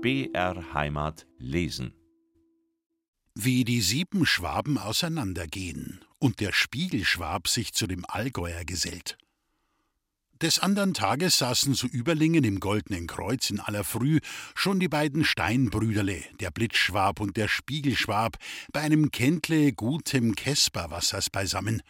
[0.00, 1.92] BR Heimat lesen.
[3.34, 9.18] Wie die sieben Schwaben auseinandergehen und der Spiegelschwab sich zu dem Allgäuer gesellt.
[10.40, 14.20] Des andern Tages saßen zu Überlingen im Goldenen Kreuz in aller Früh
[14.54, 18.36] schon die beiden Steinbrüderle, der Blitzschwab und der Spiegelschwab,
[18.72, 21.82] bei einem Kentle gutem Kesperwassers beisammen.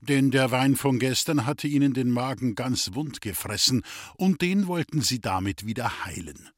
[0.00, 3.82] Denn der Wein von gestern hatte ihnen den Magen ganz wund gefressen,
[4.14, 6.48] und den wollten sie damit wieder heilen.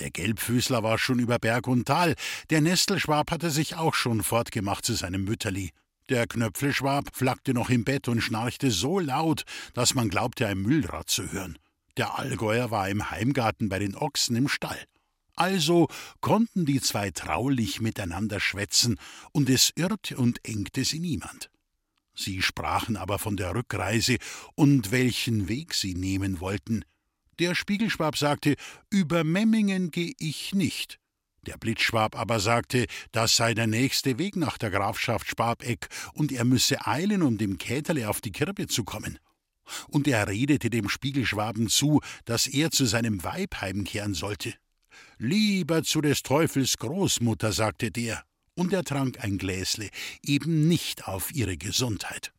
[0.00, 2.14] Der Gelbfüßler war schon über Berg und Tal,
[2.48, 5.70] der Nestelschwab hatte sich auch schon fortgemacht zu seinem Mütterli.
[6.08, 11.10] Der Knöpfelschwab flackte noch im Bett und schnarchte so laut, dass man glaubte, ein Müllrad
[11.10, 11.58] zu hören.
[11.98, 14.82] Der Allgäuer war im Heimgarten bei den Ochsen im Stall.
[15.36, 15.86] Also
[16.20, 18.98] konnten die zwei traulich miteinander schwätzen,
[19.32, 21.50] und es irrte und engte sie niemand.
[22.14, 24.16] Sie sprachen aber von der Rückreise
[24.54, 26.84] und welchen Weg sie nehmen wollten.
[27.40, 28.54] Der Spiegelschwab sagte,
[28.90, 31.00] über Memmingen geh ich nicht.
[31.46, 36.44] Der Blitzschwab aber sagte, das sei der nächste Weg nach der Grafschaft Schwabeck und er
[36.44, 39.18] müsse eilen, um dem Käterle auf die Kirbe zu kommen.
[39.88, 44.52] Und er redete dem Spiegelschwaben zu, dass er zu seinem Weib heimkehren sollte.
[45.16, 48.22] Lieber zu des Teufels Großmutter, sagte der,
[48.54, 49.88] und er trank ein Gläsle,
[50.22, 52.34] eben nicht auf ihre Gesundheit.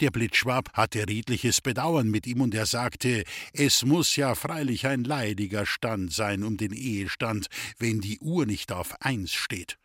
[0.00, 5.02] Der Blitzschwab hatte redliches Bedauern mit ihm, und er sagte, es muss ja freilich ein
[5.02, 9.76] leidiger Stand sein um den Ehestand, wenn die Uhr nicht auf eins steht.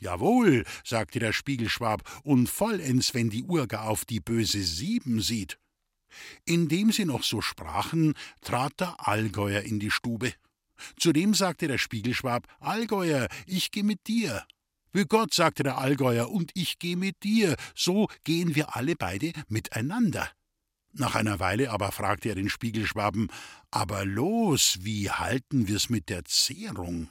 [0.00, 5.58] Jawohl, sagte der Spiegelschwab, und vollends, wenn die Uhr gar auf die böse Sieben sieht.
[6.44, 10.34] Indem sie noch so sprachen, trat der Allgäuer in die Stube.
[10.98, 14.44] Zudem sagte der Spiegelschwab, Allgäuer, ich geh mit dir.
[14.92, 19.32] Wie Gott, sagte der Allgäuer, und ich geh mit dir, so gehen wir alle beide
[19.48, 20.30] miteinander.
[20.92, 23.30] Nach einer Weile aber fragte er den Spiegelschwaben,
[23.70, 27.08] aber los, wie halten wir's mit der Zehrung?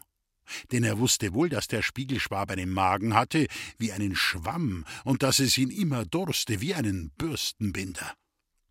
[0.71, 3.47] Denn er wusste wohl, dass der Spiegelschwab einen Magen hatte
[3.79, 8.13] wie einen Schwamm und dass es ihn immer durste wie einen Bürstenbinder.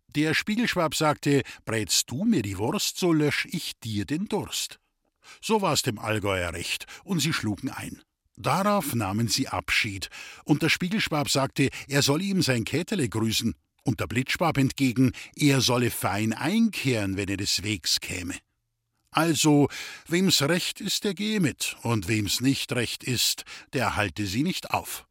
[0.07, 4.79] Der Spiegelschwab sagte, brätst du mir die Wurst, so lösch ich dir den Durst.
[5.41, 8.01] So war's dem Allgäuer recht, und sie schlugen ein.
[8.41, 10.09] Darauf nahmen sie Abschied,
[10.43, 13.53] und der Spiegelschwab sagte, er solle ihm sein Käterle grüßen,
[13.83, 18.35] und der Blitzschwab entgegen, er solle fein einkehren, wenn er des Wegs käme.
[19.11, 19.67] Also,
[20.07, 23.43] wem's recht ist, der gehe mit, und wem's nicht recht ist,
[23.73, 25.05] der halte sie nicht auf.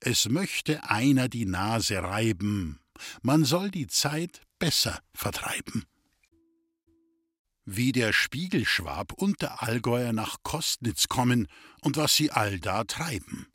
[0.00, 2.80] Es möchte einer die Nase reiben,
[3.22, 5.84] man soll die Zeit besser vertreiben
[7.64, 11.48] wie der Spiegelschwab und der Allgäuer nach Kostnitz kommen
[11.82, 13.46] und was sie allda treiben.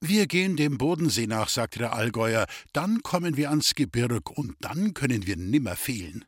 [0.00, 4.92] Wir gehen dem Bodensee nach, sagte der Allgäuer, dann kommen wir ans Gebirg und dann
[4.92, 6.24] können wir nimmer fehlen.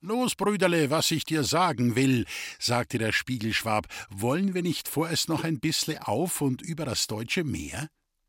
[0.00, 2.26] Los, Brüderle, was ich dir sagen will,
[2.58, 7.44] sagte der Spiegelschwab, wollen wir nicht vorerst noch ein bissle auf und über das deutsche
[7.44, 7.88] Meer?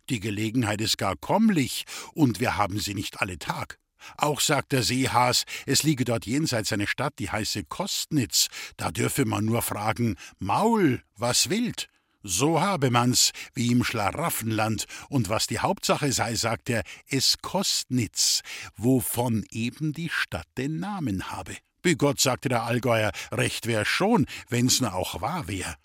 [0.10, 3.80] Die Gelegenheit ist gar kommlich, und wir haben sie nicht alle Tag.
[4.18, 8.48] Auch sagt der Seehas, es liege dort jenseits eine Stadt, die heiße Kostnitz.
[8.78, 11.90] Da dürfe man nur fragen: Maul, was wild?
[12.26, 18.42] So habe man's, wie im Schlaraffenland, und was die Hauptsache sei, sagt er, es Kostnitz,
[18.78, 21.58] wovon eben die Stadt den Namen habe.
[21.82, 25.76] Bei Gott, sagte der Allgäuer, recht wär schon, wenn's nur auch wahr wär.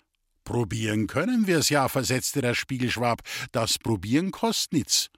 [0.45, 3.21] Probieren können wir's ja, versetzte der Spiegelschwab,
[3.51, 5.09] das Probieren Kostnitz.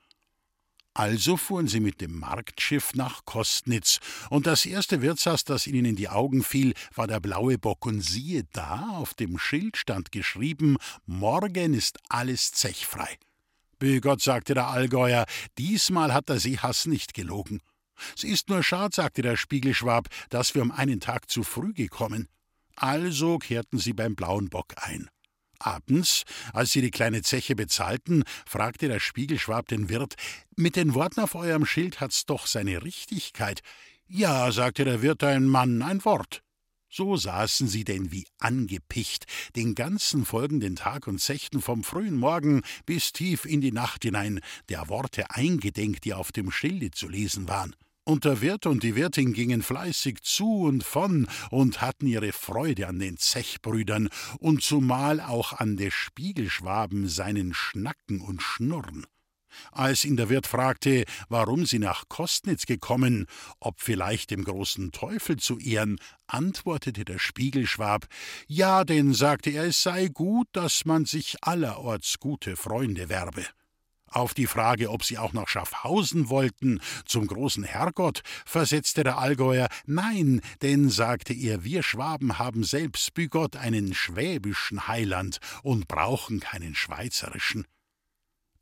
[0.94, 5.96] Also fuhren sie mit dem Marktschiff nach Kostnitz, und das erste Wirtshaus, das ihnen in
[5.96, 10.76] die Augen fiel, war der Blaue Bock, und siehe da, auf dem Schild stand geschrieben,
[11.06, 13.18] morgen ist alles zechfrei.
[13.80, 15.26] Bei Gott, sagte der Allgäuer,
[15.58, 17.62] diesmal hat der Seehass nicht gelogen.
[18.16, 22.28] Es ist nur schad, sagte der Spiegelschwab, dass wir um einen Tag zu früh gekommen.
[22.76, 25.10] Also kehrten sie beim Blauen Bock ein.
[25.66, 26.24] Abends,
[26.54, 30.16] als sie die kleine Zeche bezahlten, fragte der Spiegelschwab den Wirt:
[30.56, 33.62] Mit den Worten auf eurem Schild hat's doch seine Richtigkeit.
[34.08, 36.44] Ja, sagte der Wirt, ein Mann, ein Wort.
[36.94, 39.26] So saßen sie denn wie angepicht
[39.56, 44.42] den ganzen folgenden Tag und zechten vom frühen Morgen bis tief in die Nacht hinein,
[44.68, 47.74] der Worte eingedenk, die auf dem Schilde zu lesen waren.
[48.12, 52.90] Und der Wirt und die Wirtin gingen fleißig zu und von und hatten ihre Freude
[52.90, 54.10] an den Zechbrüdern
[54.40, 59.06] und zumal auch an des Spiegelschwaben seinen Schnacken und Schnurren.
[59.72, 63.28] Als ihn der Wirt fragte, warum sie nach Kostnitz gekommen,
[63.62, 65.98] ob vielleicht dem großen Teufel zu Ehren,
[66.28, 68.08] antwortete der Spiegelschwab,
[68.46, 73.46] ja, denn sagte er, es sei gut, dass man sich allerorts gute Freunde werbe.
[74.12, 79.70] Auf die Frage, ob sie auch nach Schaffhausen wollten, zum großen Herrgott, versetzte der Allgäuer
[79.86, 86.42] Nein, denn, sagte er, wir Schwaben haben selbst bei Gott einen schwäbischen Heiland und brauchen
[86.42, 87.66] keinen schweizerischen.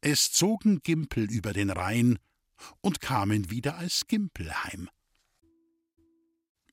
[0.01, 2.19] Es zogen Gimpel über den Rhein
[2.81, 4.87] und kamen wieder als Gimpel heim.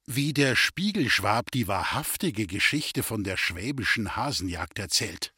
[0.05, 5.33] Wie der Spiegelschwab die wahrhaftige Geschichte von der schwäbischen Hasenjagd erzählt.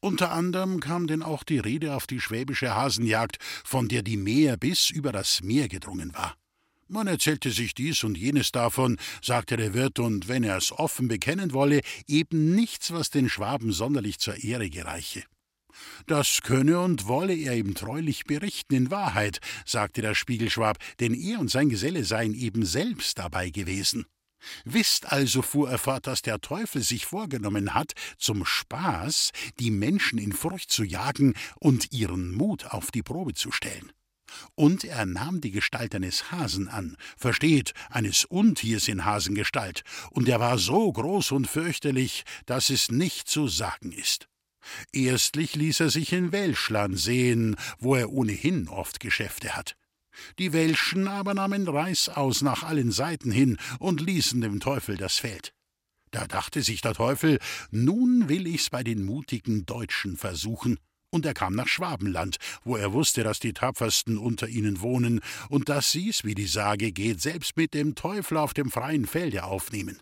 [0.00, 4.56] Unter anderem kam denn auch die Rede auf die schwäbische Hasenjagd, von der die Meer
[4.56, 6.36] bis über das Meer gedrungen war.
[6.86, 11.08] Man erzählte sich dies und jenes davon, sagte der Wirt, und wenn er es offen
[11.08, 15.24] bekennen wolle, eben nichts, was den Schwaben sonderlich zur Ehre gereiche.
[16.06, 21.40] Das könne und wolle er ihm treulich berichten, in Wahrheit, sagte der Spiegelschwab, denn er
[21.40, 24.06] und sein Geselle seien eben selbst dabei gewesen.
[24.64, 30.18] Wisst also, fuhr er fort, dass der Teufel sich vorgenommen hat, zum Spaß die Menschen
[30.18, 33.92] in Furcht zu jagen und ihren Mut auf die Probe zu stellen.
[34.54, 40.38] Und er nahm die Gestalt eines Hasen an, versteht, eines Untiers in Hasengestalt, und er
[40.40, 44.28] war so groß und fürchterlich, dass es nicht zu sagen ist.
[44.92, 49.76] Erstlich ließ er sich in Welschland sehen, wo er ohnehin oft Geschäfte hat.
[50.38, 55.52] Die Welschen aber nahmen Reißaus nach allen Seiten hin und ließen dem Teufel das Feld.
[56.10, 57.38] Da dachte sich der Teufel,
[57.70, 60.78] nun will ich's bei den mutigen Deutschen versuchen.
[61.10, 65.68] Und er kam nach Schwabenland, wo er wusste, dass die Tapfersten unter ihnen wohnen und
[65.68, 70.00] dass sie's, wie die Sage geht, selbst mit dem Teufel auf dem freien Felde aufnehmen.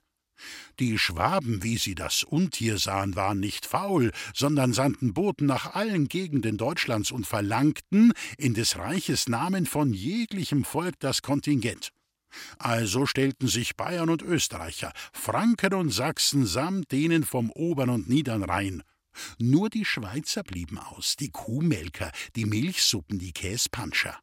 [0.79, 6.09] Die Schwaben, wie sie das Untier sahen, waren nicht faul, sondern sandten Boten nach allen
[6.09, 11.93] Gegenden Deutschlands und verlangten in des Reiches Namen von jeglichem Volk das Kontingent.
[12.59, 18.43] Also stellten sich Bayern und Österreicher, Franken und Sachsen samt denen vom Obern und Niedern
[18.43, 18.83] Rhein.
[19.39, 24.19] Nur die Schweizer blieben aus, die Kuhmelker, die Milchsuppen, die Käspanscher.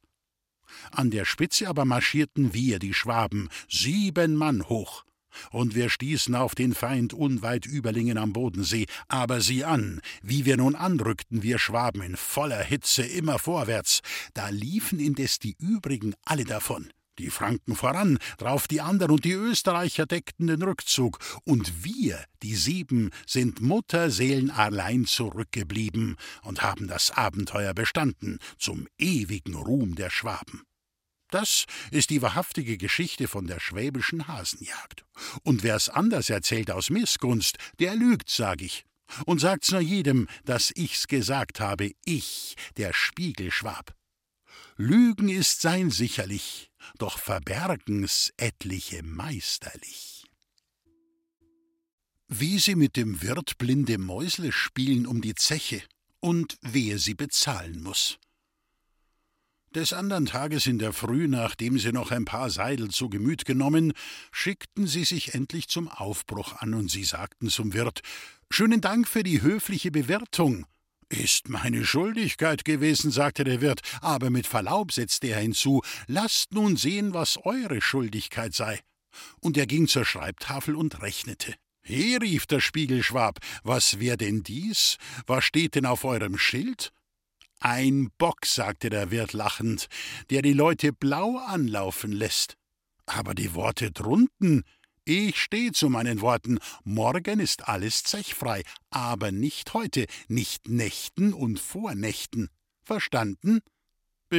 [0.92, 5.04] An der Spitze aber marschierten wir, die Schwaben, sieben Mann hoch.
[5.52, 8.86] Und wir stießen auf den Feind unweit Überlingen am Bodensee.
[9.08, 14.02] Aber sieh an, wie wir nun anrückten, wir Schwaben in voller Hitze immer vorwärts.
[14.34, 16.92] Da liefen indes die übrigen alle davon.
[17.20, 21.20] Die Franken voran, drauf die anderen und die Österreicher deckten den Rückzug.
[21.44, 29.54] Und wir, die Sieben, sind Mutterseelen allein zurückgeblieben und haben das Abenteuer bestanden, zum ewigen
[29.54, 30.64] Ruhm der Schwaben.
[31.34, 35.04] Das ist die wahrhaftige Geschichte von der schwäbischen Hasenjagd.
[35.42, 38.86] Und wer's anders erzählt aus Missgunst, der lügt, sag ich.
[39.26, 43.96] Und sagt's nur jedem, dass ich's gesagt habe, ich, der Spiegelschwab.
[44.78, 46.70] Lügen ist sein sicherlich,
[47.00, 50.26] doch verbergen's etliche meisterlich.
[52.28, 55.82] Wie sie mit dem Wirt blinde Mäusle spielen um die Zeche
[56.20, 58.20] und wer sie bezahlen muss.
[59.76, 63.94] Des andern Tages in der Früh, nachdem sie noch ein paar Seidel zu Gemüt genommen,
[64.32, 68.02] schickten sie sich endlich zum Aufbruch an, und sie sagten zum Wirt
[68.52, 70.68] Schönen Dank für die höfliche Bewirtung.
[71.10, 76.78] Ist meine Schuldigkeit gewesen, sagte der Wirt, aber mit Verlaub setzte er hinzu, lasst nun
[76.78, 78.80] sehen, was eure Schuldigkeit sei.
[79.40, 81.56] Und er ging zur Schreibtafel und rechnete.
[81.82, 84.98] He, rief der Spiegelschwab, was wär denn dies?
[85.26, 86.94] Was steht denn auf eurem Schild?
[87.64, 89.88] Ein Bock, sagte der Wirt lachend,
[90.30, 92.58] der die Leute blau anlaufen lässt.
[93.06, 94.66] Aber die Worte drunten,
[95.06, 101.58] ich stehe zu meinen Worten, morgen ist alles zechfrei, aber nicht heute, nicht Nächten und
[101.58, 102.50] Vornächten.
[102.84, 103.62] Verstanden?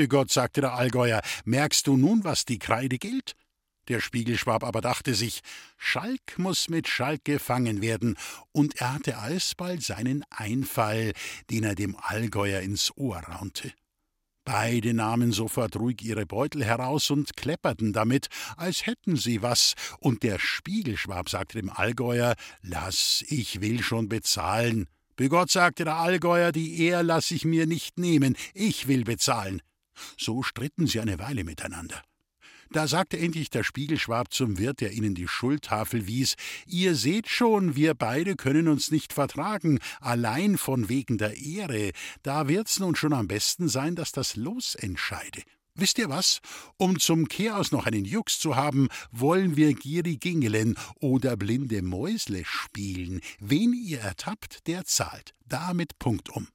[0.09, 3.37] Gott, sagte der Allgäuer, merkst du nun, was die Kreide gilt?
[3.89, 5.41] Der Spiegelschwab aber dachte sich,
[5.77, 8.17] Schalk muss mit Schalk gefangen werden,
[8.53, 11.13] und er hatte alsbald seinen Einfall,
[11.51, 13.73] den er dem Allgäuer ins Ohr raunte.
[14.45, 20.23] Beide nahmen sofort ruhig ihre Beutel heraus und klepperten damit, als hätten sie was, und
[20.23, 24.87] der Spiegelschwab sagte dem Allgäuer, Lass, ich will schon bezahlen.
[25.17, 29.63] Begott, sagte der Allgäuer, die Ehr lass ich mir nicht nehmen, ich will bezahlen.
[30.19, 32.03] So stritten sie eine Weile miteinander.
[32.75, 36.35] Da sagte endlich der Spiegelschwab zum Wirt, der ihnen die Schultafel wies,
[36.67, 41.93] Ihr seht schon, wir beide können uns nicht vertragen, allein von wegen der Ehre,
[42.25, 45.43] da wird's nun schon am besten sein, dass das Los entscheide.
[45.77, 46.41] Wisst ihr was?
[46.77, 53.21] Um zum Kehraus noch einen Jux zu haben, wollen wir Gierigingelen oder blinde Mäusle spielen.
[53.39, 55.33] Wen ihr ertappt, der zahlt.
[55.47, 56.49] Damit Punkt um.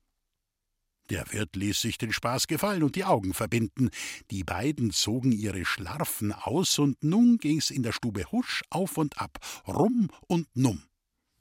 [1.10, 3.90] Der Wirt ließ sich den Spaß gefallen und die Augen verbinden.
[4.30, 9.20] Die beiden zogen ihre Schlarfen aus, und nun ging's in der Stube husch auf und
[9.20, 10.84] ab, rum und numm.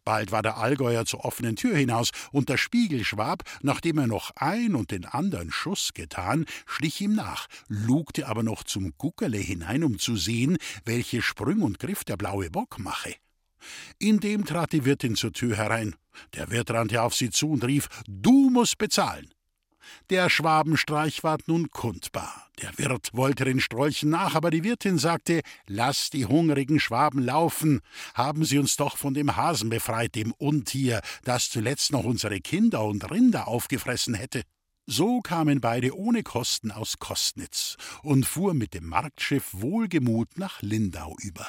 [0.05, 4.75] Bald war der Allgäuer zur offenen Tür hinaus, und der Spiegelschwab, nachdem er noch ein
[4.75, 9.99] und den andern Schuss getan, schlich ihm nach, lugte aber noch zum Guckerle hinein, um
[9.99, 10.57] zu sehen,
[10.87, 13.17] welche Sprüng und Griff der blaue Bock mache.
[13.99, 15.95] Indem trat die Wirtin zur Tür herein.
[16.35, 19.29] Der Wirt rannte auf sie zu und rief: Du musst bezahlen.
[20.11, 22.49] Der Schwabenstreich ward nun kundbar.
[22.63, 27.81] Der Wirt wollte den Strolchen nach, aber die Wirtin sagte: Lass die hungrigen Schwaben laufen.
[28.15, 32.85] Haben sie uns doch von dem Hasen befreit, dem Untier, das zuletzt noch unsere Kinder
[32.85, 34.43] und Rinder aufgefressen hätte.
[34.87, 41.15] So kamen beide ohne Kosten aus Kostnitz und fuhren mit dem Marktschiff wohlgemut nach Lindau
[41.21, 41.47] über.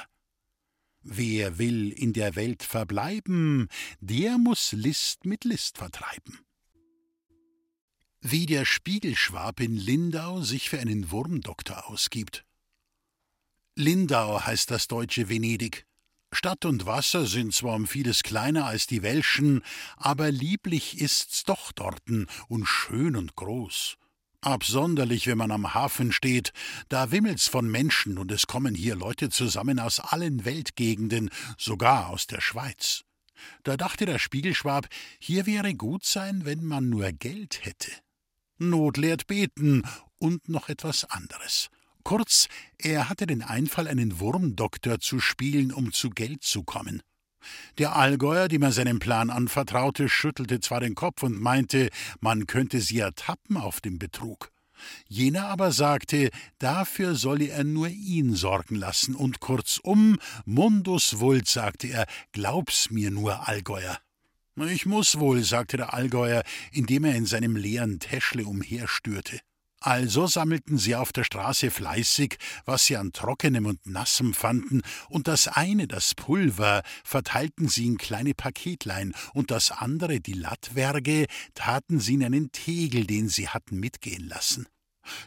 [1.02, 3.70] Wer will in der Welt verbleiben,
[4.02, 6.40] der muss List mit List vertreiben.
[8.22, 12.44] Wie der Spiegelschwab in Lindau sich für einen Wurmdoktor ausgibt.
[13.76, 15.86] Lindau heißt das deutsche Venedig.
[16.34, 19.64] Stadt und Wasser sind zwar um vieles kleiner als die Welschen,
[19.96, 23.96] aber lieblich ist's doch dorten und schön und groß.
[24.42, 26.52] Absonderlich, wenn man am Hafen steht,
[26.90, 32.28] da wimmelt's von Menschen und es kommen hier Leute zusammen aus allen Weltgegenden, sogar aus
[32.28, 33.06] der Schweiz.
[33.64, 37.92] Da dachte der Spiegelschwab, hier wäre gut sein, wenn man nur Geld hätte.
[38.60, 39.84] Not lehrt beten
[40.18, 41.70] und noch etwas anderes.
[42.04, 42.48] Kurz,
[42.78, 47.02] er hatte den Einfall, einen Wurmdoktor zu spielen, um zu Geld zu kommen.
[47.78, 51.90] Der Allgäuer, dem er seinen Plan anvertraute, schüttelte zwar den Kopf und meinte,
[52.20, 54.52] man könnte sie ertappen auf dem Betrug.
[55.08, 61.88] Jener aber sagte, dafür solle er nur ihn sorgen lassen, und kurzum, Mundus vult, sagte
[61.88, 64.00] er, glaub's mir nur, Allgäuer.
[64.68, 69.40] Ich muss wohl, sagte der Allgäuer, indem er in seinem leeren Täschle umherstürte.
[69.82, 75.30] Also sammelten sie auf der Straße fleißig, was sie an Trockenem und Nassem fanden, und
[75.30, 82.02] das eine, das Pulver, verteilten sie in kleine Paketlein, und das andere, die Lattwerge, taten
[82.02, 84.68] sie in einen Tegel, den sie hatten mitgehen lassen.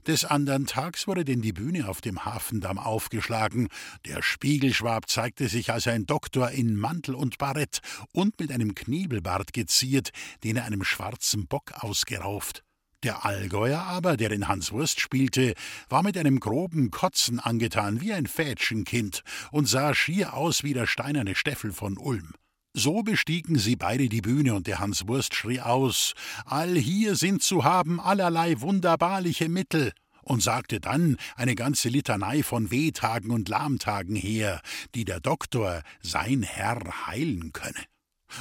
[0.06, 3.68] Des andern Tags wurde denn die Bühne auf dem Hafendamm aufgeschlagen.
[4.06, 7.80] Der Spiegelschwab zeigte sich als ein Doktor in Mantel und Barett
[8.12, 10.10] und mit einem Knebelbart geziert,
[10.44, 12.62] den er einem schwarzen Bock ausgerauft.
[13.02, 15.54] Der Allgäuer aber, der den Hans Wurst spielte,
[15.88, 20.86] war mit einem groben Kotzen angetan wie ein Fädchenkind und sah schier aus wie der
[20.86, 22.34] steinerne Steffel von Ulm.
[22.74, 26.14] So bestiegen sie beide die Bühne, und der Hans Wurst schrie aus
[26.46, 33.30] Allhier sind zu haben allerlei wunderbarliche Mittel, und sagte dann eine ganze Litanei von Wehtagen
[33.30, 34.60] und Lahmtagen her,
[34.94, 37.84] die der Doktor, sein Herr, heilen könne.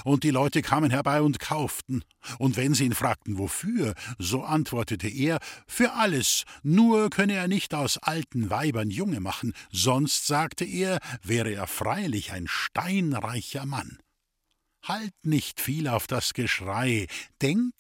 [0.06, 2.04] Und die Leute kamen herbei und kauften.
[2.38, 7.74] Und wenn sie ihn fragten, wofür, so antwortete er, für alles, nur könne er nicht
[7.74, 13.98] aus alten Weibern Junge machen, sonst, sagte er, wäre er freilich ein steinreicher Mann.
[14.84, 17.08] Halt nicht viel auf das Geschrei,
[17.42, 17.74] denk,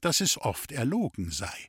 [0.00, 1.68] dass es oft erlogen sei.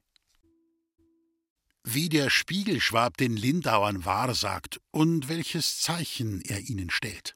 [1.84, 7.36] Wie der Spiegelschwab den Lindauern wahrsagt und welches Zeichen er ihnen stellt.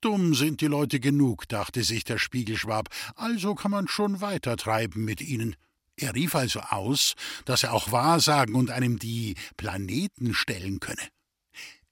[0.00, 5.20] Dumm sind die Leute genug, dachte sich der Spiegelschwab, also kann man schon weitertreiben mit
[5.20, 5.56] ihnen.
[5.96, 11.08] Er rief also aus, dass er auch Wahrsagen und einem die Planeten stellen könne.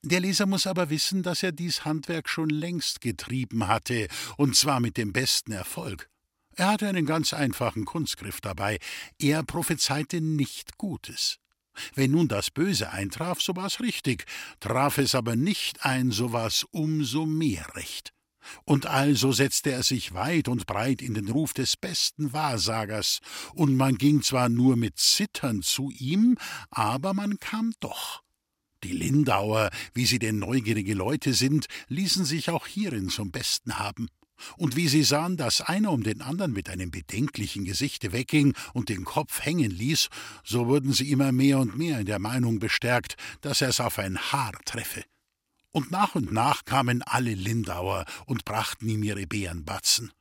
[0.05, 4.78] Der Leser muss aber wissen, dass er dies Handwerk schon längst getrieben hatte, und zwar
[4.78, 6.09] mit dem besten Erfolg.
[6.55, 8.78] Er hatte einen ganz einfachen Kunstgriff dabei.
[9.19, 11.38] Er prophezeite nicht Gutes.
[11.95, 14.25] Wenn nun das Böse eintraf, so war's richtig,
[14.61, 18.12] traf es aber nicht ein, so war's umso mehr recht.
[18.64, 23.21] Und also setzte er sich weit und breit in den Ruf des besten Wahrsagers,
[23.55, 26.37] und man ging zwar nur mit Zittern zu ihm,
[26.71, 28.23] aber man kam doch.
[28.85, 34.08] Die Lindauer, wie sie denn neugierige Leute sind, ließen sich auch hierin zum Besten haben.
[34.56, 38.88] Und wie sie sahen, dass einer um den anderen mit einem bedenklichen Gesichte wegging und
[38.88, 40.08] den Kopf hängen ließ,
[40.44, 43.99] so wurden sie immer mehr und mehr in der Meinung bestärkt, dass er es auf
[43.99, 45.02] ein Haar treffe.
[45.73, 50.12] Und nach und nach kamen alle Lindauer und brachten ihm ihre Bärenbatzen.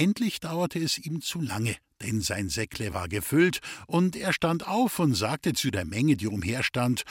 [0.00, 4.98] Endlich dauerte es ihm zu lange, denn sein Säckle war gefüllt, und er stand auf
[4.98, 7.02] und sagte zu der Menge, die umherstand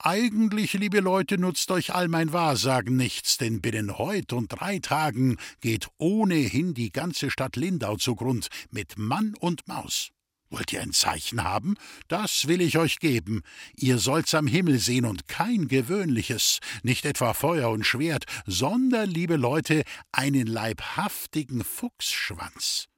[0.00, 5.36] Eigentlich, liebe Leute, nutzt euch all mein Wahrsagen nichts, denn binnen heut und drei Tagen
[5.60, 10.10] geht ohnehin die ganze Stadt Lindau zugrund, mit Mann und Maus.
[10.52, 11.76] Wollt ihr ein Zeichen haben?
[12.08, 13.40] Das will ich euch geben.
[13.74, 19.36] Ihr sollt's am Himmel sehen und kein gewöhnliches, nicht etwa Feuer und Schwert, sondern, liebe
[19.36, 19.82] Leute,
[20.12, 22.88] einen leibhaftigen Fuchsschwanz.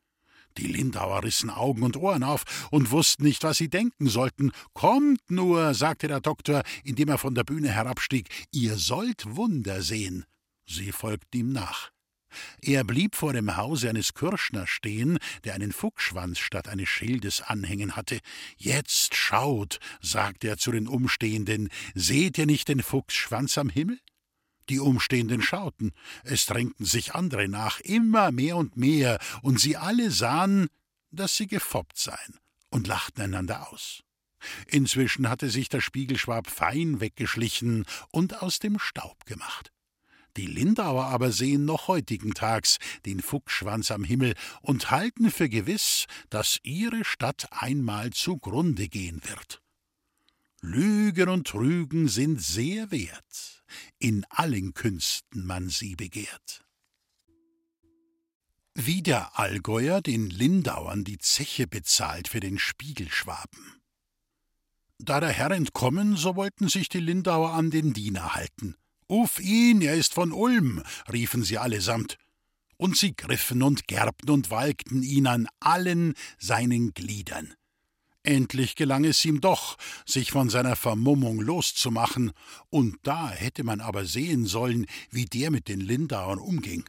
[0.59, 2.43] Die Lindauer rissen Augen und Ohren auf
[2.73, 4.51] und wussten nicht, was sie denken sollten.
[4.73, 10.25] Kommt nur, sagte der Doktor, indem er von der Bühne herabstieg, ihr sollt Wunder sehen.
[10.67, 11.94] Sie folgten ihm nach.
[12.61, 17.97] Er blieb vor dem Hause eines Kürschners stehen, der einen Fuchsschwanz statt eines Schildes anhängen
[17.97, 18.21] hatte.
[18.57, 23.99] Jetzt schaut, sagte er zu den Umstehenden, seht ihr nicht den Fuchsschwanz am Himmel?
[24.71, 30.11] Die Umstehenden schauten, es drängten sich andere nach, immer mehr und mehr, und sie alle
[30.11, 30.69] sahen,
[31.11, 32.39] dass sie gefoppt seien,
[32.71, 34.03] und lachten einander aus.
[34.67, 39.74] Inzwischen hatte sich der Spiegelschwab fein weggeschlichen und aus dem Staub gemacht.
[40.37, 46.07] Die Lindauer aber sehen noch heutigen Tags den Fuchsschwanz am Himmel und halten für gewiss,
[46.29, 49.63] dass ihre Stadt einmal zugrunde gehen wird.
[50.61, 53.65] Lügen und Trügen sind sehr wert,
[53.99, 56.65] in allen Künsten man sie begehrt.
[58.75, 63.83] Wie der Allgäuer den Lindauern die Zeche bezahlt für den Spiegelschwaben.
[64.99, 68.77] Da der Herr entkommen, so wollten sich die Lindauer an den Diener halten.
[69.15, 72.19] Uff ihn, er ist von Ulm, riefen sie allesamt.
[72.77, 77.55] Und sie griffen und gerbten und walkten ihn an allen seinen Gliedern.
[78.25, 82.33] Endlich gelang es ihm doch, sich von seiner Vermummung loszumachen,
[82.71, 86.83] und da hätte man aber sehen sollen, wie der mit den Lindauern umging.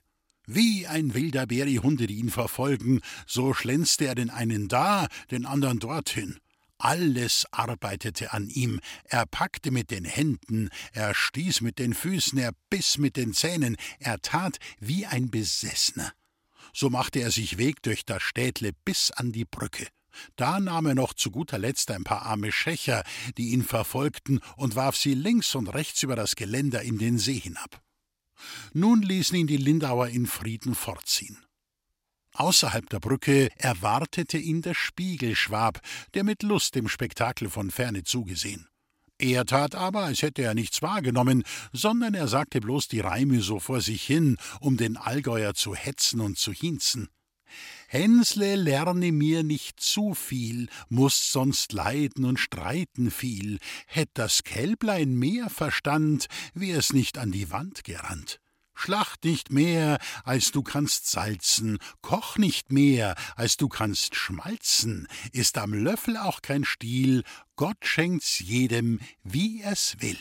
[0.48, 5.46] Wie ein wilder Bär die die ihn verfolgen, so schlänzte er den einen da, den
[5.46, 6.40] anderen dorthin.
[6.86, 8.80] Alles arbeitete an ihm.
[9.06, 13.76] Er packte mit den Händen, er stieß mit den Füßen, er biss mit den Zähnen,
[13.98, 16.14] er tat wie ein Besessener.
[16.76, 19.88] So machte er sich Weg durch das Städtle bis an die Brücke.
[20.36, 23.04] Da nahm er noch zu guter Letzt ein paar arme Schächer,
[23.36, 27.40] die ihn verfolgten, und warf sie links und rechts über das Geländer in den See
[27.40, 27.82] hinab.
[28.74, 31.45] Nun ließen ihn die Lindauer in Frieden fortziehen.
[32.38, 35.80] Außerhalb der Brücke erwartete ihn der Spiegelschwab,
[36.14, 38.68] der mit Lust dem Spektakel von ferne zugesehen.
[39.18, 43.60] Er tat aber, als hätte er nichts wahrgenommen, sondern er sagte bloß die Reime so
[43.62, 47.08] vor sich hin, um den Allgäuer zu hetzen und zu hinzen.
[47.88, 53.60] Hänsle lerne mir nicht zu viel, musst sonst leiden und streiten viel.
[53.88, 58.42] Hätt das Kälblein mehr Verstand, wär's nicht an die Wand gerannt.
[58.76, 65.58] Schlacht nicht mehr, als du kannst salzen, koch nicht mehr, als du kannst schmalzen, ist
[65.58, 67.24] am Löffel auch kein Stiel,
[67.56, 70.20] Gott schenkt's jedem, wie er's will.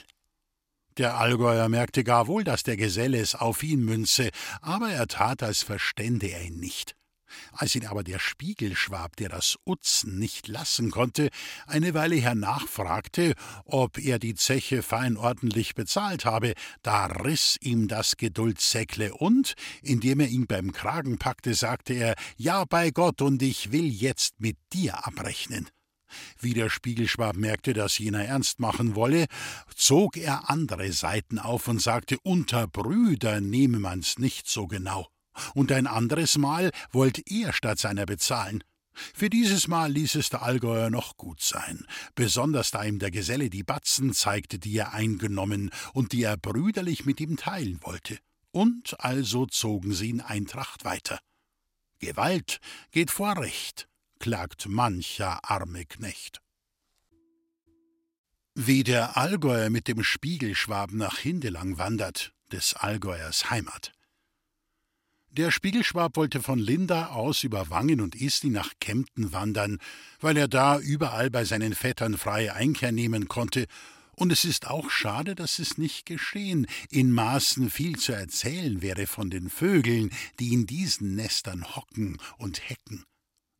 [0.96, 5.42] Der Allgäuer merkte gar wohl, dass der Geselle es auf ihn münze, aber er tat,
[5.42, 6.94] als verstände er ihn nicht.
[7.52, 11.30] Als ihn aber der Spiegelschwab, der das Utzen nicht lassen konnte,
[11.66, 13.34] eine Weile hernach fragte,
[13.64, 20.20] ob er die Zeche fein ordentlich bezahlt habe, da riß ihm das Geduldsäckle und, indem
[20.20, 24.56] er ihn beim Kragen packte, sagte er, ja bei Gott, und ich will jetzt mit
[24.72, 25.68] dir abrechnen.
[26.38, 29.26] Wie der Spiegelschwab merkte, dass jener ernst machen wolle,
[29.74, 35.08] zog er andere Seiten auf und sagte, unter Brüdern nehme man's nicht so genau
[35.54, 38.62] und ein anderes Mal wollte er statt seiner bezahlen.
[38.92, 43.50] Für dieses Mal ließ es der Allgäuer noch gut sein, besonders da ihm der Geselle
[43.50, 48.18] die Batzen zeigte, die er eingenommen und die er brüderlich mit ihm teilen wollte.
[48.52, 51.18] Und also zogen sie in Eintracht weiter.
[51.98, 52.60] Gewalt
[52.92, 53.88] geht vor Recht,
[54.20, 56.40] klagt mancher arme Knecht.
[58.54, 63.93] Wie der Allgäuer mit dem Spiegelschwaben nach Hindelang wandert, des Allgäuers Heimat.
[65.36, 69.80] Der Spiegelschwab wollte von Linda aus über Wangen und Isti nach Kempten wandern,
[70.20, 73.66] weil er da überall bei seinen Vettern freie Einkehr nehmen konnte,
[74.14, 76.68] und es ist auch schade, dass es nicht geschehen.
[76.88, 82.68] In Maßen viel zu erzählen wäre von den Vögeln, die in diesen Nestern hocken und
[82.68, 83.04] hecken.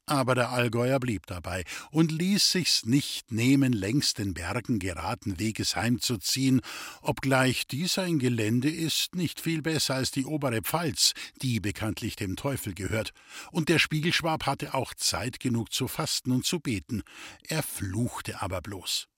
[0.07, 5.77] Aber der Allgäuer blieb dabei und ließ sich's nicht nehmen, längs den Bergen geraten Weges
[5.77, 6.61] heimzuziehen,
[7.01, 12.37] obgleich dies ein Gelände ist, nicht viel besser als die obere Pfalz, die bekanntlich dem
[12.37, 13.13] Teufel gehört.
[13.51, 17.03] Und der Spiegelschwab hatte auch Zeit genug zu fasten und zu beten.
[17.49, 19.09] Er fluchte aber bloß.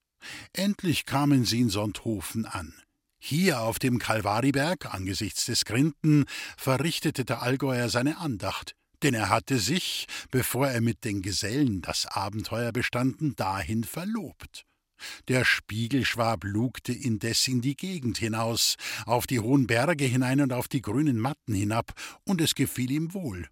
[0.53, 2.75] Endlich kamen sie in Sonthofen an.
[3.19, 9.59] Hier auf dem Kalvariberg, angesichts des Grinden, verrichtete der Allgäuer seine Andacht denn er hatte
[9.59, 14.65] sich, bevor er mit den Gesellen das Abenteuer bestanden, dahin verlobt.
[15.29, 20.69] Der Spiegelschwab lugte indes in die Gegend hinaus, auf die hohen Berge hinein und auf
[20.69, 21.93] die grünen Matten hinab,
[22.25, 23.49] und es gefiel ihm wohl.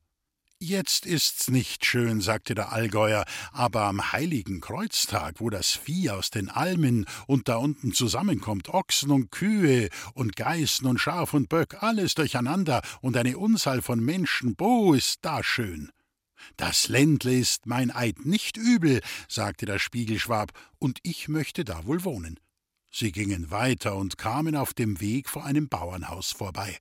[0.67, 6.31] Jetzt ist's nicht schön, sagte der Allgäuer, aber am heiligen Kreuztag, wo das Vieh aus
[6.31, 11.83] den Almen und da unten zusammenkommt, Ochsen und Kühe und Geißen und Schaf und Böck,
[11.83, 15.93] alles durcheinander und eine Unzahl von Menschen, bo, ist da schön.
[16.57, 22.05] Das Ländle ist mein Eid nicht übel, sagte der Spiegelschwab, und ich möchte da wohl
[22.05, 22.41] wohnen.
[22.91, 26.79] Sie gingen weiter und kamen auf dem Weg vor einem Bauernhaus vorbei.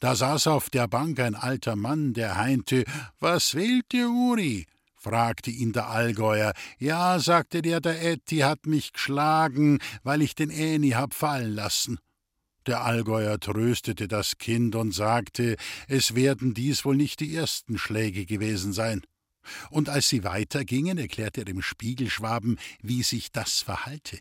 [0.00, 2.84] Da saß auf der Bank ein alter Mann, der heinte,
[3.20, 4.66] Was wählt ihr, Uri?
[4.94, 6.52] fragte ihn der Allgäuer.
[6.78, 11.98] Ja, sagte der, der Etti hat mich geschlagen, weil ich den Äni hab fallen lassen.
[12.66, 18.26] Der Allgäuer tröstete das Kind und sagte, es werden dies wohl nicht die ersten Schläge
[18.26, 19.02] gewesen sein.
[19.70, 24.18] Und als sie weitergingen, erklärte er dem Spiegelschwaben, wie sich das verhalte.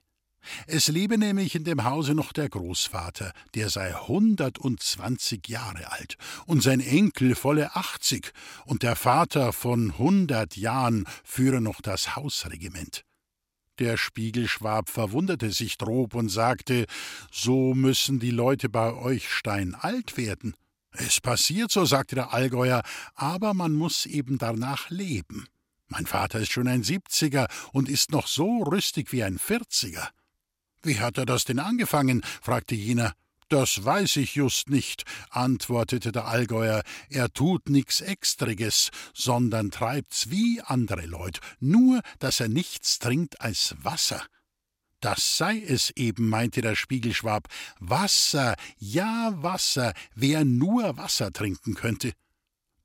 [0.66, 6.62] Es lebe nämlich in dem Hause noch der Großvater, der sei hundertundzwanzig Jahre alt, und
[6.64, 8.32] sein Enkel volle achtzig,
[8.66, 13.04] und der Vater von hundert Jahren führe noch das Hausregiment.
[13.80, 16.86] Der Spiegelschwab verwunderte sich drob und sagte,
[17.32, 20.56] so müssen die Leute bei euch steinalt werden.
[20.94, 22.82] Es passiert so, sagte der Allgäuer,
[23.14, 25.46] aber man muss eben danach leben.
[25.90, 30.10] Mein Vater ist schon ein Siebziger und ist noch so rüstig wie ein Vierziger.
[30.84, 32.22] Wie hat er das denn angefangen?
[32.42, 33.13] fragte jener.
[33.50, 36.84] Das weiß ich just nicht, antwortete der Allgäuer.
[37.10, 43.76] Er tut nix Extriges, sondern treibt's wie andere Leute, nur dass er nichts trinkt als
[43.82, 44.22] Wasser.
[45.00, 47.48] Das sei es eben, meinte der Spiegelschwab.
[47.80, 52.13] Wasser, ja Wasser, wer nur Wasser trinken könnte.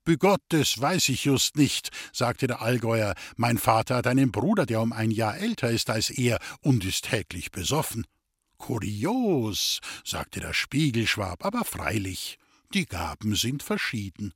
[0.04, 3.14] Begott, das weiß ich just nicht, sagte der Allgäuer.
[3.36, 7.04] Mein Vater hat einen Bruder, der um ein Jahr älter ist als er und ist
[7.04, 8.06] täglich besoffen.
[8.58, 12.38] Kurios, sagte der Spiegelschwab, aber freilich,
[12.74, 14.34] die Gaben sind verschieden.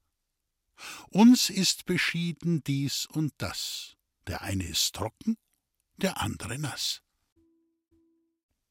[1.09, 3.97] Uns ist beschieden dies und das.
[4.27, 5.37] Der eine ist trocken,
[5.97, 7.03] der andere nass.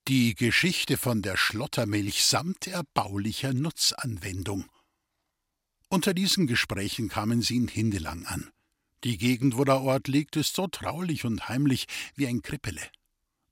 [0.07, 4.69] Die Geschichte von der Schlottermilch samt erbaulicher Nutzanwendung.
[5.95, 8.51] Unter diesen Gesprächen kamen sie in Hindelang an.
[9.05, 12.81] Die Gegend, wo der Ort liegt, ist so traulich und heimlich wie ein Krippele.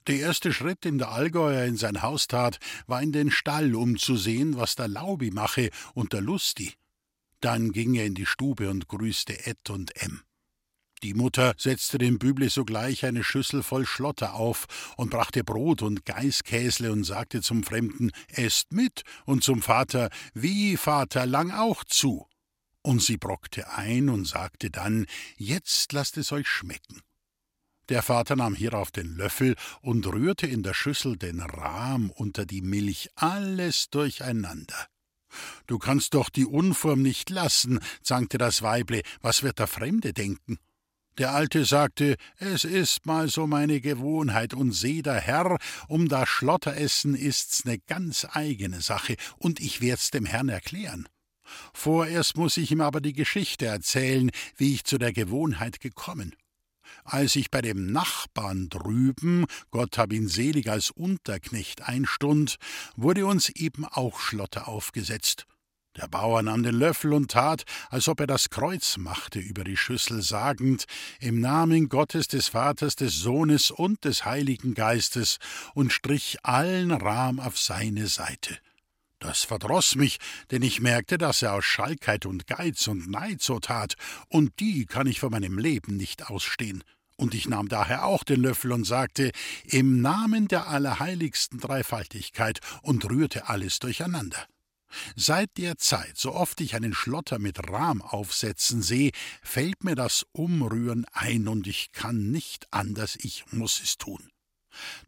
[0.08, 3.98] Der erste Schritt, den der Allgäuer in sein Haus tat, war in den Stall, um
[3.98, 6.74] zu sehen, was der Laubi mache und der Lusti.
[7.40, 10.22] Dann ging er in die Stube und grüßte Ed und M.
[11.02, 16.06] Die Mutter setzte dem Büble sogleich eine Schüssel voll Schlotter auf und brachte Brot und
[16.06, 22.28] Geißkäsle und sagte zum Fremden, esst mit, und zum Vater, wie, Vater, lang auch zu.
[22.84, 27.02] Und sie brockte ein und sagte dann, jetzt lasst es euch schmecken.
[27.90, 32.62] Der Vater nahm hierauf den Löffel und rührte in der Schüssel den Rahm unter die
[32.62, 34.88] Milch, alles durcheinander.
[35.66, 40.60] Du kannst doch die Unform nicht lassen, zankte das Weible, was wird der Fremde denken?
[41.18, 46.28] Der Alte sagte, es ist mal so meine Gewohnheit, und seh der Herr, um das
[46.28, 51.08] Schlotteressen ist's ne ganz eigene Sache, und ich werd's dem Herrn erklären.
[51.74, 56.34] Vorerst muss ich ihm aber die Geschichte erzählen, wie ich zu der Gewohnheit gekommen
[57.04, 62.58] als ich bei dem Nachbarn drüben, Gott hab ihn selig als Unterknecht einstund,
[62.96, 65.46] wurde uns eben auch Schlotter aufgesetzt.
[65.96, 69.78] Der Bauer nahm den Löffel und tat, als ob er das Kreuz machte über die
[69.78, 70.86] Schüssel, sagend,
[71.20, 75.38] im Namen Gottes, des Vaters, des Sohnes und des Heiligen Geistes,
[75.76, 78.58] und strich allen Rahm auf seine Seite.
[79.24, 80.18] Das verdroß mich,
[80.52, 83.96] denn ich merkte, dass er aus Schalkheit und Geiz und Neid so tat,
[84.28, 86.84] und die kann ich vor meinem Leben nicht ausstehen.
[87.16, 89.32] Und ich nahm daher auch den Löffel und sagte,
[89.64, 94.46] im Namen der allerheiligsten Dreifaltigkeit, und rührte alles durcheinander.
[95.16, 100.26] Seit der Zeit, so oft ich einen Schlotter mit Rahm aufsetzen sehe, fällt mir das
[100.34, 104.33] Umrühren ein, und ich kann nicht anders, ich muss es tun.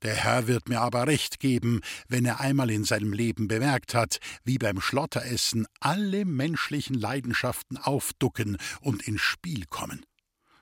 [0.01, 4.19] Der Herr wird mir aber recht geben, wenn er einmal in seinem Leben bemerkt hat,
[4.43, 10.06] wie beim Schlotteressen alle menschlichen Leidenschaften aufducken und ins Spiel kommen.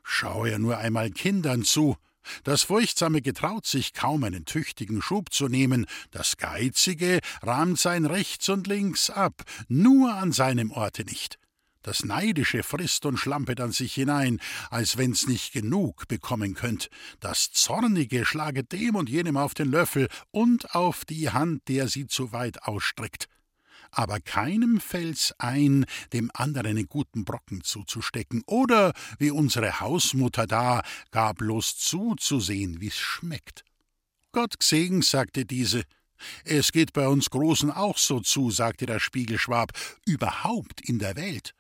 [0.04, 1.96] Schau er nur einmal Kindern zu,
[2.44, 8.50] das Furchtsame getraut sich kaum einen tüchtigen Schub zu nehmen, das Geizige rahmt sein rechts
[8.50, 11.38] und links ab, nur an seinem Orte nicht.
[11.84, 16.90] Das Neidische frisst und schlampet an sich hinein, als wenn's nicht genug bekommen könnt.
[17.20, 22.08] Das Zornige schlaget dem und jenem auf den Löffel und auf die Hand, der sie
[22.08, 23.28] zu weit ausstreckt.
[23.92, 30.84] Aber keinem fällt's ein, dem anderen einen guten Brocken zuzustecken, oder, wie unsere Hausmutter da,
[31.12, 33.66] gar bloß zuzusehen, wie's schmeckt.
[34.32, 35.84] Gott gsegen, sagte diese,
[36.46, 39.74] es geht bei uns Großen auch so zu, sagte der Spiegelschwab,
[40.06, 41.54] überhaupt in der Welt.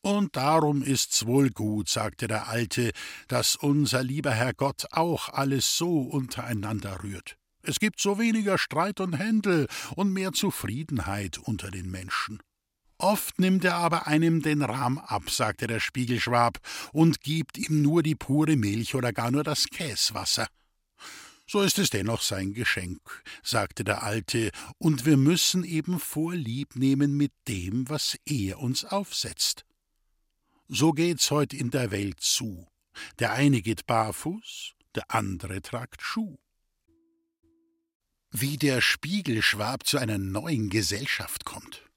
[0.00, 2.92] Und darum ist's wohl gut, sagte der Alte,
[3.26, 7.36] dass unser lieber Herr Gott auch alles so untereinander rührt.
[7.62, 12.40] Es gibt so weniger Streit und Händel und mehr Zufriedenheit unter den Menschen.
[12.96, 16.58] Oft nimmt er aber einem den Rahm ab, sagte der Spiegelschwab,
[16.92, 20.48] und gibt ihm nur die pure Milch oder gar nur das Käswasser.
[21.46, 23.00] So ist es dennoch sein Geschenk,
[23.42, 29.64] sagte der Alte, und wir müssen eben Vorlieb nehmen mit dem, was er uns aufsetzt.
[30.68, 32.66] So geht's heut in der Welt zu.
[33.18, 36.36] Der eine geht barfuß, der andere tragt Schuh.
[38.30, 41.88] Wie der Spiegelschwab zu einer neuen Gesellschaft kommt.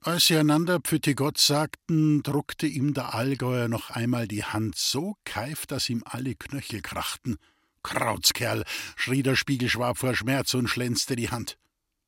[0.00, 5.16] Als sie einander Pfütte Gott sagten, druckte ihm der Allgäuer noch einmal die Hand so
[5.24, 7.38] keif, dass ihm alle Knöchel krachten.
[7.84, 8.64] Krautskerl,
[8.96, 11.58] schrie der Spiegelschwab vor Schmerz und schlänzte die Hand.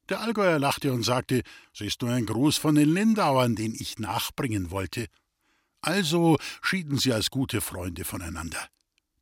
[0.09, 3.99] Der Allgäuer lachte und sagte, es ist nur ein Gruß von den Lindauern, den ich
[3.99, 5.07] nachbringen wollte.
[5.81, 8.69] Also schieden sie als gute Freunde voneinander.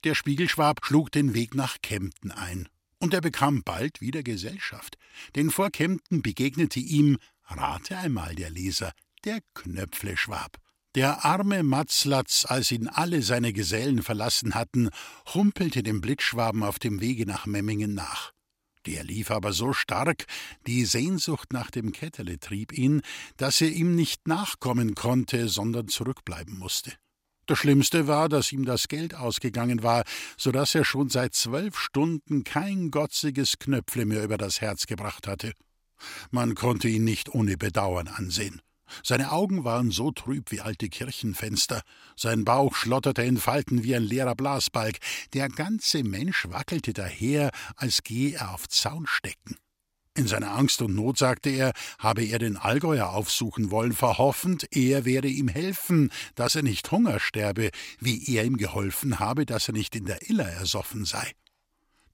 [0.05, 4.97] Der Spiegelschwab schlug den Weg nach Kempten ein, und er bekam bald wieder Gesellschaft,
[5.35, 8.93] denn vor Kempten begegnete ihm, rate einmal der Leser,
[9.25, 10.57] der Knöpfleschwab.
[10.95, 14.89] Der arme Matzlatz, als ihn alle seine Gesellen verlassen hatten,
[15.35, 18.33] humpelte dem Blitzschwaben auf dem Wege nach Memmingen nach.
[18.87, 20.27] Der lief aber so stark,
[20.67, 23.03] die Sehnsucht nach dem Ketterle trieb ihn,
[23.37, 26.93] dass er ihm nicht nachkommen konnte, sondern zurückbleiben musste.
[27.47, 30.05] Das Schlimmste war, dass ihm das Geld ausgegangen war,
[30.37, 35.29] so dass er schon seit zwölf Stunden kein gotziges Knöpfle mehr über das Herz gebracht
[35.29, 35.53] hatte.
[36.31, 38.61] Man konnte ihn nicht ohne Bedauern ansehen.
[39.03, 41.83] Seine Augen waren so trüb wie alte Kirchenfenster,
[42.17, 44.99] sein Bauch schlotterte in Falten wie ein leerer Blasbalg,
[45.33, 49.57] der ganze Mensch wackelte daher, als gehe er auf Zaunstecken.
[50.17, 55.05] In seiner Angst und Not sagte er, habe er den Allgäuer aufsuchen wollen, verhoffend, er
[55.05, 57.71] werde ihm helfen, dass er nicht Hunger sterbe,
[58.01, 61.33] wie er ihm geholfen habe, dass er nicht in der Iller ersoffen sei.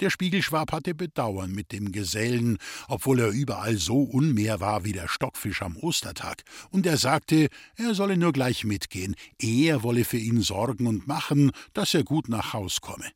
[0.02, 5.06] Der Spiegelschwab hatte Bedauern mit dem Gesellen, obwohl er überall so unmehr war wie der
[5.06, 10.40] Stockfisch am Ostertag, und er sagte, er solle nur gleich mitgehen, er wolle für ihn
[10.40, 13.12] sorgen und machen, dass er gut nach Haus komme.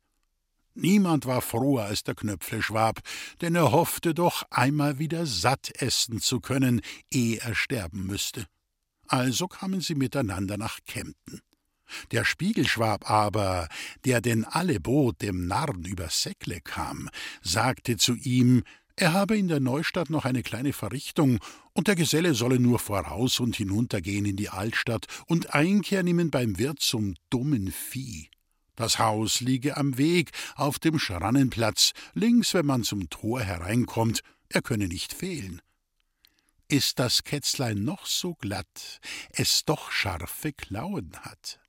[0.75, 3.01] Niemand war froher als der Knöpfleschwab,
[3.41, 6.79] denn er hoffte doch, einmal wieder satt essen zu können,
[7.11, 8.45] ehe er sterben müsste.
[9.07, 11.41] Also kamen sie miteinander nach Kempten.
[12.11, 13.67] Der Spiegelschwab aber,
[14.05, 17.09] der denn alle bot, dem Narren übers Säckle kam,
[17.41, 18.63] sagte zu ihm,
[18.95, 21.39] er habe in der Neustadt noch eine kleine Verrichtung,
[21.73, 26.57] und der Geselle solle nur voraus und hinuntergehen in die Altstadt und Einkehr nehmen beim
[26.57, 28.29] Wirt zum dummen Vieh.
[28.75, 34.61] Das Haus liege am Weg, auf dem Schrannenplatz, links, wenn man zum Tor hereinkommt, er
[34.61, 35.61] könne nicht fehlen
[36.69, 41.59] ist das Kätzlein noch so glatt, es doch scharfe Klauen hat.